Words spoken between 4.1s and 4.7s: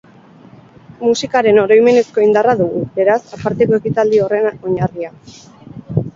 horren